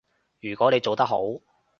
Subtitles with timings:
[0.39, 1.21] 如果你做得好